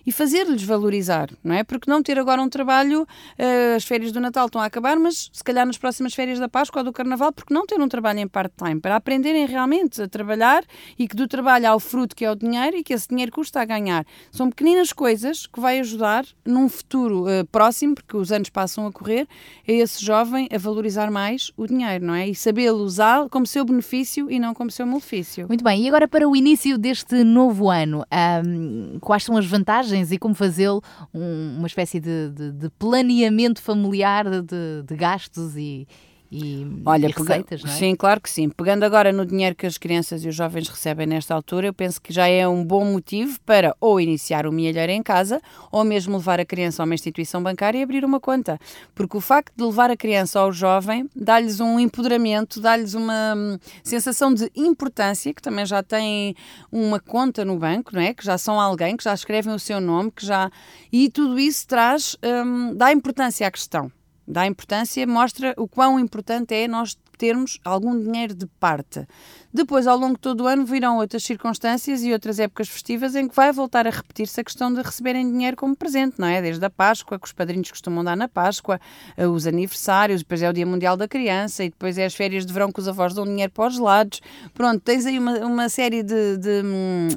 e 0.07 0.13
fazer-lhes 0.13 0.63
valorizar, 0.63 1.31
não 1.43 1.55
é? 1.55 1.65
Porque 1.65 1.91
não 1.91 2.03
ter 2.03 2.19
agora 2.19 2.43
um 2.43 2.49
trabalho, 2.49 3.03
uh, 3.03 3.77
as 3.77 3.85
férias 3.85 4.13
do 4.13 4.21
Natal 4.21 4.47
estão 4.47 4.61
a 4.61 4.67
acabar, 4.67 4.99
mas 4.99 5.31
se 5.33 5.45
calhar 5.45 5.67
nas 5.67 5.79
próximas 5.79 6.15
férias 6.15 6.39
da 6.39 6.49
Páscoa 6.49 6.81
ou 6.81 6.85
do 6.85 6.93
Carnaval, 6.93 7.33
porque 7.33 7.53
não 7.53 7.67
ter 7.67 7.81
um 7.81 7.89
trabalho 7.89 8.10
trabalhem 8.11 8.29
part-time, 8.29 8.81
para 8.81 8.97
aprenderem 8.97 9.47
realmente 9.47 10.03
a 10.03 10.09
trabalhar 10.09 10.65
e 10.99 11.07
que 11.07 11.17
do 11.17 11.29
trabalho 11.29 11.69
há 11.69 11.75
o 11.75 11.81
fruto 11.81 12.15
que 12.15 12.25
é 12.25 12.31
o 12.31 12.35
dinheiro 12.35 12.77
e 12.77 12.83
que 12.83 12.93
esse 12.93 13.09
dinheiro 13.09 13.31
custa 13.33 13.61
a 13.61 13.65
ganhar. 13.65 14.05
São 14.31 14.49
pequeninas 14.49 14.93
coisas 14.93 15.47
que 15.47 15.61
vai 15.61 15.79
ajudar 15.81 16.25
num 16.45 16.69
futuro 16.69 17.25
uh, 17.25 17.45
próximo, 17.51 17.95
porque 17.95 18.17
os 18.17 18.33
anos 18.33 18.51
passam 18.51 18.87
a 18.87 18.93
correr, 18.93 19.27
a 19.67 19.73
esse 19.73 20.05
jovem 20.05 20.49
a 20.53 20.59
valorizar 20.59 21.11
mais 21.11 21.53
o 21.57 21.67
dinheiro, 21.67 22.05
não 22.05 22.15
é? 22.15 22.29
E 22.29 22.35
sabê-lo 22.35 22.83
usar 22.83 23.29
como 23.29 23.47
seu 23.47 23.65
benefício 23.65 24.31
e 24.31 24.39
não 24.39 24.53
como 24.55 24.71
seu 24.71 24.87
malefício. 24.87 25.47
Muito 25.49 25.65
bem, 25.65 25.83
e 25.83 25.89
agora 25.89 26.09
para 26.09 26.29
o 26.29 26.35
início 26.35 26.77
deste 26.77 27.23
novo 27.23 27.71
ano, 27.71 28.05
um, 28.45 28.99
quais 29.01 29.25
são 29.25 29.37
as 29.37 29.47
vantagens 29.47 30.11
e 30.11 30.19
como 30.19 30.35
fazê-lo 30.35 30.83
um, 31.15 31.57
uma 31.59 31.67
espécie 31.67 32.01
de, 32.01 32.31
de, 32.31 32.53
de 32.53 32.71
planeamento 32.71 33.63
familiar 33.63 34.25
de, 34.43 34.83
de 34.85 34.97
gastos 34.97 35.57
e, 35.57 35.87
e, 36.31 36.65
Olha, 36.87 37.09
e 37.09 37.11
receitas, 37.11 37.65
não 37.65 37.73
é? 37.73 37.75
Sim, 37.75 37.97
claro 37.97 38.21
que 38.21 38.31
sim. 38.31 38.49
Pegando 38.49 38.85
agora 38.85 39.13
no 39.13 39.27
dinheiro 39.27 39.57
que 39.57 39.67
as 39.67 39.77
crianças 39.77 40.25
e 40.25 40.29
os 40.29 40.35
jovens 40.35 40.69
recebem 40.69 41.05
nesta 41.05 41.35
altura, 41.35 41.67
eu 41.67 41.75
penso 41.75 42.01
que 42.01 42.13
já 42.13 42.29
é 42.29 42.47
um 42.47 42.65
bom 42.65 42.85
motivo 42.85 43.41
para 43.41 43.75
ou 43.81 44.01
iniciar 44.01 44.47
o 44.47 44.53
milheiro 44.53 44.93
em 44.93 45.03
casa 45.03 45.43
ou 45.73 45.83
mesmo 45.83 46.17
levar 46.17 46.39
a 46.39 46.45
criança 46.45 46.83
a 46.83 46.85
uma 46.85 46.95
instituição 46.95 47.43
bancária 47.43 47.79
e 47.79 47.83
abrir 47.83 48.05
uma 48.05 48.21
conta. 48.21 48.61
Porque 48.95 49.17
o 49.17 49.21
facto 49.21 49.53
de 49.57 49.65
levar 49.65 49.91
a 49.91 49.97
criança 49.97 50.39
ao 50.39 50.53
jovem 50.53 51.11
dá-lhes 51.17 51.59
um 51.59 51.81
empoderamento, 51.81 52.61
dá-lhes 52.61 52.95
uma 52.95 53.35
hum, 53.37 53.59
sensação 53.83 54.33
de 54.33 54.49
importância, 54.55 55.35
que 55.35 55.43
também 55.43 55.67
já 55.67 55.83
têm 55.83 56.37
uma 56.71 57.01
conta 57.01 57.45
no 57.45 57.59
banco, 57.59 57.91
não 57.93 58.01
é? 58.01 58.15
Que 58.15 58.25
já 58.25 58.39
são 58.39 58.61
alguém, 58.61 58.97
que 58.97 59.03
já 59.03 59.15
escrevem 59.15 59.53
o 59.53 59.59
seu 59.59 59.81
nome, 59.81 60.13
que 60.13 60.25
já... 60.25 60.49
E 60.93 61.11
tudo 61.11 61.41
isso 61.41 61.67
traz, 61.67 62.17
hum, 62.23 62.73
dá 62.77 62.93
importância 62.93 63.49
à 63.49 63.51
questão 63.51 63.91
dá 64.27 64.47
importância, 64.47 65.07
mostra 65.07 65.55
o 65.57 65.69
quão 65.69 65.99
importante 65.99 66.55
é 66.55 66.69
nós 66.69 66.99
termos 67.19 67.59
algum 67.65 67.99
dinheiro 67.99 68.35
de 68.35 68.47
parte. 68.47 69.07
Depois, 69.53 69.87
ao 69.87 69.99
longo 69.99 70.15
de 70.15 70.21
todo 70.21 70.45
o 70.45 70.47
ano, 70.47 70.65
virão 70.65 70.99
outras 70.99 71.25
circunstâncias 71.25 72.05
e 72.05 72.13
outras 72.13 72.39
épocas 72.39 72.69
festivas 72.69 73.17
em 73.17 73.29
que 73.29 73.35
vai 73.35 73.53
voltar 73.53 73.87
a 73.87 73.91
repetir-se 73.91 74.41
a 74.41 74.45
questão 74.45 74.73
de 74.73 74.81
receberem 74.81 75.29
dinheiro 75.29 75.57
como 75.57 75.75
presente, 75.75 76.15
não 76.19 76.29
é? 76.29 76.41
Desde 76.41 76.65
a 76.65 76.71
Páscoa, 76.71 77.19
que 77.19 77.27
os 77.27 77.33
padrinhos 77.33 77.71
costumam 77.71 78.05
dar 78.05 78.17
na 78.17 78.29
Páscoa, 78.29 78.81
eh, 79.17 79.27
os 79.27 79.49
aniversários, 79.49 80.23
depois 80.23 80.41
é 80.41 80.49
o 80.49 80.53
Dia 80.53 80.65
Mundial 80.65 80.97
da 80.97 81.09
Criança 81.09 81.65
e 81.65 81.71
depois 81.71 81.99
é 81.99 82.05
as 82.05 82.15
férias 82.15 82.47
de 82.47 82.53
verão 82.53 82.71
que 82.71 82.79
os 82.79 82.87
avós 82.87 83.13
dão 83.13 83.25
dinheiro 83.25 83.51
para 83.51 83.67
os 83.67 83.79
lados. 83.79 84.21
Pronto, 84.55 84.81
tens 84.81 85.05
aí 85.05 85.19
uma, 85.19 85.39
uma 85.41 85.69
série 85.69 86.05
de, 86.05 86.37
de, 86.37 86.63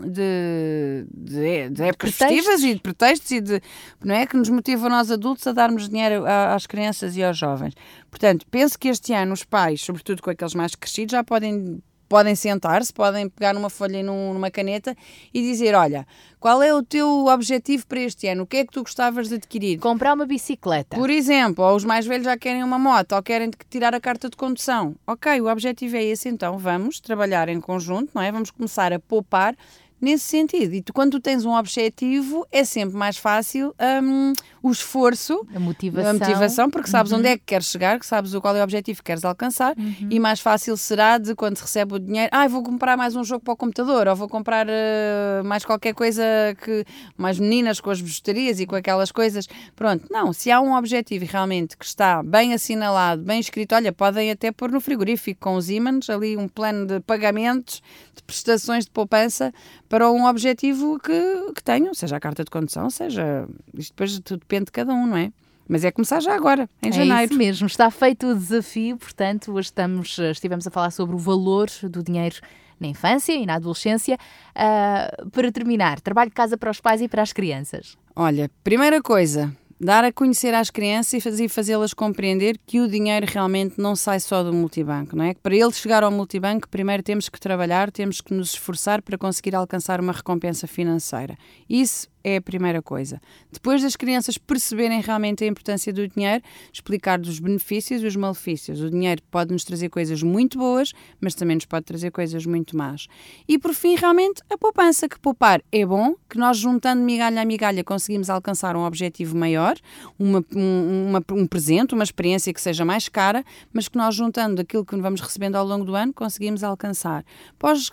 de, 0.08 1.06
de, 1.14 1.70
de 1.70 1.84
épocas 1.84 2.16
festivas 2.16 2.64
e 2.64 2.74
de 2.74 2.80
pretextos 2.80 3.30
e 3.30 3.42
de, 3.42 3.62
não 4.04 4.16
é? 4.16 4.26
Que 4.26 4.36
nos 4.36 4.50
motivam 4.50 4.90
nós 4.90 5.12
adultos 5.12 5.46
a 5.46 5.52
darmos 5.52 5.88
dinheiro 5.88 6.24
às 6.26 6.66
crianças 6.66 7.16
e 7.16 7.24
aos 7.24 7.38
jovens. 7.38 7.76
Portanto, 8.10 8.44
penso 8.50 8.78
que 8.78 8.88
este 8.88 9.14
ano 9.14 9.34
os 9.34 9.44
pais, 9.44 9.82
sobretudo 9.82 10.22
com 10.24 10.32
aqueles 10.32 10.56
mais 10.56 10.74
crescidos, 10.74 11.12
já 11.12 11.24
podem 11.24 11.82
podem 12.14 12.36
sentar-se, 12.36 12.94
podem 12.94 13.28
pegar 13.28 13.56
numa 13.56 13.72
folha 13.72 13.98
e 13.98 14.04
num- 14.04 14.36
numa 14.36 14.52
caneta 14.52 14.96
e 15.34 15.42
dizer, 15.42 15.74
olha, 15.74 16.06
qual 16.40 16.62
é 16.62 16.72
o 16.72 16.84
teu 16.84 17.26
objetivo 17.26 17.88
para 17.88 18.02
este 18.02 18.28
ano? 18.28 18.44
O 18.44 18.46
que 18.46 18.58
é 18.58 18.64
que 18.64 18.72
tu 18.72 18.84
gostavas 18.84 19.30
de 19.30 19.36
adquirir? 19.36 19.80
Comprar 19.80 20.14
uma 20.14 20.28
bicicleta. 20.28 20.96
Por 20.96 21.10
exemplo, 21.10 21.66
ou 21.66 21.76
os 21.76 21.84
mais 21.84 22.06
velhos 22.06 22.26
já 22.26 22.38
querem 22.38 22.64
uma 22.64 22.78
moto 22.78 23.14
ou 23.16 23.24
querem 23.24 23.50
tirar 23.68 23.96
a 23.96 24.00
carta 24.00 24.30
de 24.30 24.38
condução. 24.38 24.96
Ok, 25.08 25.42
o 25.42 25.48
objetivo 25.52 25.96
é 25.98 26.04
esse, 26.04 26.30
então 26.30 26.56
vamos 26.60 27.00
trabalhar 27.00 27.50
em 27.50 27.60
conjunto, 27.60 28.12
não 28.14 28.22
é? 28.22 28.32
Vamos 28.32 28.52
começar 28.52 28.94
a 28.94 29.00
poupar 29.00 29.56
nesse 30.04 30.26
sentido. 30.26 30.74
E 30.74 30.82
tu, 30.82 30.92
quando 30.92 31.12
tu 31.12 31.20
tens 31.22 31.46
um 31.46 31.54
objetivo, 31.54 32.46
é 32.52 32.66
sempre 32.66 32.98
mais 32.98 33.18
fácil 33.18 33.74
hum, 34.04 34.34
o 34.62 34.70
esforço, 34.70 35.48
A 35.56 35.60
motivação. 35.60 36.10
a 36.10 36.14
motivação, 36.14 36.70
porque 36.70 36.90
sabes 36.90 37.14
onde 37.14 37.28
é 37.28 37.38
que 37.38 37.44
queres 37.46 37.68
chegar, 37.68 37.98
que 37.98 38.06
sabes 38.06 38.34
o 38.34 38.42
qual 38.42 38.56
é 38.56 38.60
o 38.60 38.64
objetivo 38.64 39.00
que 39.00 39.06
queres 39.06 39.24
alcançar, 39.24 39.74
e 40.10 40.20
mais 40.20 40.42
fácil 40.42 40.76
será 40.76 41.18
de 41.18 41.34
quando 41.36 41.56
se 41.58 41.64
recebe 41.64 41.96
o 41.96 42.00
dinheiro, 42.00 42.30
ah, 42.34 42.48
vou 42.48 42.62
comprar 42.62 42.98
mais 42.98 43.16
um 43.16 43.24
jogo 43.24 43.44
para 43.46 43.54
o 43.54 43.58
computador, 43.58 44.08
ou 44.08 44.16
vou 44.16 44.28
comprar 44.28 44.68
eh, 44.70 45.42
mais 45.46 45.64
qualquer 45.64 45.94
coisa 45.94 46.24
que 46.62 46.86
mais 47.18 47.40
meninas 47.40 47.80
com 47.80 47.90
as 47.90 48.02
bijuterias 48.02 48.60
e 48.60 48.66
com 48.66 48.76
aquelas 48.76 49.12
coisas. 49.12 49.48
Pronto, 49.76 50.06
não, 50.12 50.34
se 50.34 50.52
há 50.52 50.60
um 50.60 50.76
objetivo 50.76 51.26
realmente 51.26 51.78
que 51.78 51.86
está 51.86 52.22
bem 52.22 52.54
assinalado, 52.54 53.24
bem 53.24 53.40
escrito, 53.40 53.74
olha, 53.74 53.94
podem 53.94 54.32
até 54.32 54.52
pôr 54.52 54.70
no 54.72 54.82
frigorífico 54.82 55.40
com 55.40 55.56
os 55.56 55.70
ímãs 55.70 56.10
ali 56.10 56.36
um 56.36 56.48
plano 56.48 56.86
de 56.86 57.00
pagamentos, 57.00 57.82
de 58.16 58.22
prestações 58.24 58.86
de 58.86 58.92
poupança 58.92 59.54
para 59.94 60.10
um 60.12 60.26
objetivo 60.26 60.98
que, 61.00 61.52
que 61.54 61.64
tenham, 61.64 61.94
seja 61.94 62.16
a 62.16 62.20
carta 62.20 62.44
de 62.44 62.50
condução, 62.50 62.90
seja. 62.90 63.48
Isto 63.78 63.92
depois 63.92 64.20
tudo 64.22 64.40
depende 64.40 64.66
de 64.66 64.72
cada 64.72 64.92
um, 64.92 65.06
não 65.06 65.16
é? 65.18 65.32
Mas 65.68 65.86
é 65.86 65.92
começar 65.92 66.20
já 66.20 66.34
agora, 66.34 66.68
em 66.82 66.90
É 66.90 66.92
janeiro. 66.92 67.26
isso 67.26 67.38
mesmo, 67.38 67.68
está 67.68 67.92
feito 67.92 68.26
o 68.26 68.34
desafio, 68.36 68.98
portanto, 68.98 69.52
hoje 69.52 69.68
estamos, 69.68 70.18
estivemos 70.18 70.66
a 70.66 70.72
falar 70.72 70.90
sobre 70.90 71.16
o 71.16 71.20
valor 71.20 71.68
do 71.84 72.02
dinheiro 72.02 72.38
na 72.80 72.88
infância 72.88 73.34
e 73.34 73.46
na 73.46 73.54
adolescência. 73.54 74.18
Ah, 74.56 75.12
para 75.32 75.52
terminar, 75.52 76.02
trabalho 76.02 76.32
de 76.32 76.36
casa 76.36 76.58
para 76.58 76.72
os 76.72 76.82
pais 76.82 77.00
e 77.00 77.08
para 77.08 77.22
as 77.22 77.32
crianças. 77.32 77.96
Olha, 78.16 78.50
primeira 78.64 79.00
coisa, 79.00 79.56
dar 79.84 80.04
a 80.04 80.12
conhecer 80.12 80.54
às 80.54 80.70
crianças 80.70 81.14
e 81.14 81.22
faz- 81.22 81.54
fazê-las 81.54 81.94
compreender 81.94 82.58
que 82.66 82.80
o 82.80 82.88
dinheiro 82.88 83.26
realmente 83.30 83.76
não 83.80 83.96
sai 83.96 84.20
só 84.20 84.44
do 84.44 84.54
multibanco, 84.54 85.16
não 85.16 85.26
é? 85.26 85.34
Que 85.34 85.42
para 85.42 85.56
ele 85.56 85.72
chegar 85.72 86.04
ao 86.04 86.12
multibanco, 86.12 86.70
primeiro 86.70 87.04
temos 87.04 87.30
que 87.30 87.40
trabalhar, 87.40 87.92
temos 87.92 88.22
que 88.22 88.34
nos 88.34 88.52
esforçar 88.52 89.02
para 89.02 89.18
conseguir 89.18 89.56
alcançar 89.56 90.00
uma 90.00 90.14
recompensa 90.14 90.68
financeira. 90.68 91.38
Isso 91.70 92.08
é 92.24 92.38
a 92.38 92.42
primeira 92.42 92.82
coisa. 92.82 93.20
Depois 93.52 93.82
das 93.82 93.98
crianças 93.98 94.38
perceberem 94.38 95.02
realmente 95.02 95.44
a 95.44 95.48
importância 95.48 95.92
do 95.92 96.08
dinheiro, 96.08 96.42
explicar 96.72 97.20
dos 97.20 97.38
benefícios 97.38 98.02
e 98.02 98.06
os 98.06 98.16
malefícios. 98.16 98.82
O 98.82 98.90
dinheiro 98.90 99.22
pode 99.30 99.52
nos 99.52 99.66
trazer 99.66 99.90
coisas 99.90 100.24
muito 100.24 100.58
boas, 100.58 100.94
mas 101.20 101.36
também 101.36 101.56
nos 101.56 101.66
pode 101.66 101.86
trazer 101.86 102.12
coisas 102.12 102.46
muito 102.46 102.78
más. 102.78 103.08
E 103.46 103.60
por 103.60 103.74
fim, 103.74 103.96
realmente, 103.96 104.42
a 104.50 104.58
poupança, 104.58 105.10
que 105.10 105.20
poupar 105.20 105.62
é 105.72 105.86
bom, 105.86 106.16
que 106.30 106.38
nós 106.38 106.58
juntando 106.58 107.04
migalha 107.04 107.42
a 107.42 107.46
migalha 107.46 107.84
conseguimos 107.84 108.30
alcançar 108.30 108.78
um 108.78 108.86
objetivo 108.86 109.36
maior, 109.38 109.73
uma, 110.18 110.44
um, 110.56 111.10
uma- 111.10 111.24
um 111.32 111.48
presente, 111.48 111.94
uma 111.94 112.04
experiência 112.04 112.54
que 112.54 112.62
seja 112.62 112.84
mais 112.86 113.08
cara, 113.10 113.44
mas 113.72 113.88
que 113.88 113.98
nós 113.98 114.16
juntando 114.16 114.62
aquilo 114.62 114.86
que 114.86 114.96
vamos 114.96 115.22
recebendo 115.22 115.56
ao 115.56 115.66
longo 115.66 115.86
do 115.86 115.96
ano 115.96 116.14
conseguimos 116.14 116.64
alcançar. 116.64 117.24
Para, 117.60 117.74
os- 117.74 117.90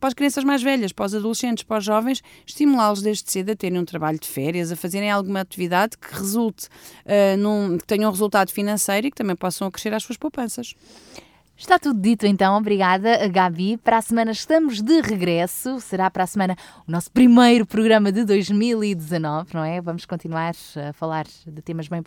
para 0.00 0.08
as 0.08 0.14
crianças 0.14 0.44
mais 0.44 0.62
velhas, 0.62 0.92
para 0.92 1.06
os 1.06 1.14
adolescentes, 1.14 1.64
para 1.64 1.78
os 1.78 1.84
jovens, 1.84 2.22
estimulá-los 2.46 3.02
desde 3.02 3.30
cedo 3.30 3.50
a 3.50 3.56
terem 3.56 3.78
um 3.78 3.84
trabalho 3.84 4.18
de 4.18 4.28
férias, 4.28 4.70
a 4.72 4.76
fazerem 4.76 5.10
alguma 5.10 5.40
atividade 5.40 5.96
que 5.98 6.14
resulte, 6.14 6.68
ah, 7.06 7.36
num, 7.36 7.78
que 7.78 7.86
tenha 7.86 8.08
um 8.08 8.10
resultado 8.10 8.50
financeiro 8.52 9.06
e 9.06 9.10
que 9.10 9.16
também 9.16 9.36
possam 9.36 9.66
acrescer 9.68 9.92
às 9.94 10.02
suas 10.02 10.16
poupanças. 10.16 10.74
Está 11.56 11.78
tudo 11.78 12.00
dito 12.00 12.26
então, 12.26 12.56
obrigada 12.56 13.28
Gabi. 13.28 13.76
Para 13.76 13.98
a 13.98 14.02
semana 14.02 14.32
estamos 14.32 14.82
de 14.82 15.00
regresso, 15.00 15.78
será 15.80 16.10
para 16.10 16.24
a 16.24 16.26
semana 16.26 16.56
o 16.86 16.90
nosso 16.90 17.10
primeiro 17.12 17.64
programa 17.64 18.10
de 18.10 18.24
2019, 18.24 19.54
não 19.54 19.62
é? 19.62 19.80
Vamos 19.80 20.04
continuar 20.04 20.52
a 20.88 20.92
falar 20.92 21.26
de 21.46 21.62
temas 21.62 21.86
bem, 21.86 22.02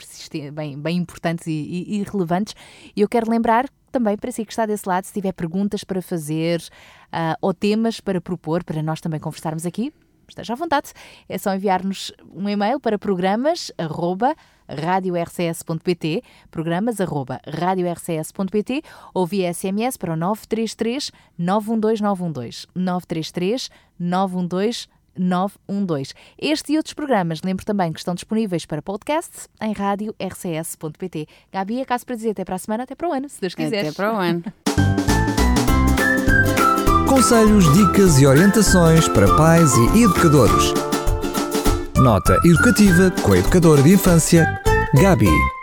bem, 0.52 0.78
bem 0.78 0.98
importantes 0.98 1.48
e, 1.48 1.52
e- 1.52 2.00
e 2.00 2.04
relevantes. 2.04 2.54
E 2.94 3.00
eu 3.00 3.08
quero 3.08 3.32
lembrar 3.32 3.70
também 3.90 4.18
para 4.18 4.32
si 4.34 4.44
que 4.44 4.52
está 4.52 4.66
desse 4.66 4.88
lado, 4.88 5.06
se 5.06 5.14
tiver 5.14 5.32
perguntas 5.32 5.82
para 5.86 6.02
fazer 6.02 6.62
ah, 7.10 7.38
ou 7.42 7.54
temas 7.54 8.02
para 8.02 8.20
propor, 8.20 8.66
para 8.66 8.84
nós 8.84 9.00
também 9.00 9.20
conversarmos 9.20 9.66
aqui, 9.66 9.94
esteja 10.28 10.54
à 10.54 10.56
vontade. 10.58 10.92
É 11.30 11.38
só 11.38 11.56
enviar-nos 11.56 12.12
um 12.34 12.50
e-mail 12.50 12.82
para 12.82 13.00
programas 13.00 13.72
arroba 13.78 14.36
radiorcs.pt, 14.68 16.24
programas 16.52 17.00
arroba 17.02 17.40
radiorcs.pt 17.48 18.82
ou 19.14 19.26
via 19.26 19.54
SMS 19.54 19.98
para 19.98 20.14
o 20.14 20.16
933 20.16 21.12
912 21.38 22.02
912 22.02 22.68
933 22.76 23.70
912 24.00 24.88
912. 25.18 26.14
Este 26.38 26.74
e 26.74 26.78
outros 26.78 26.94
programas, 26.94 27.42
lembro 27.44 27.66
também 27.66 27.92
que 27.92 28.00
estão 28.00 28.14
disponíveis 28.14 28.66
para 28.66 28.82
podcast 28.82 29.48
em 29.62 29.74
radiorcs.pt. 29.74 31.28
Gabi, 31.52 31.82
acaso 31.82 32.06
para 32.06 32.16
dizer 32.16 32.32
até 32.32 32.46
para 32.46 32.56
a 32.56 32.60
semana, 32.60 32.84
até 32.84 32.96
para 32.96 33.10
o 33.10 33.14
ano, 33.14 33.28
se 33.28 33.42
Deus 33.42 33.56
quiser. 33.56 33.80
Até 33.80 33.92
para 33.92 34.14
o 34.14 34.18
ano. 34.18 34.44
Conselhos, 37.08 37.74
dicas 37.74 38.20
e 38.20 38.28
orientações 38.28 39.08
para 39.08 39.34
pais 39.36 39.72
e 39.96 40.04
educadores. 40.04 40.87
Nota 41.98 42.40
educativa 42.46 43.12
com 43.24 43.34
a 43.34 43.40
educadora 43.40 43.82
de 43.82 43.94
infância, 43.94 44.46
Gabi. 44.94 45.57